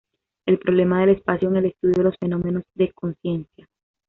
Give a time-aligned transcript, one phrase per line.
[0.47, 3.67] El problema del espacio en el estudio de los fenómenos de conciencia.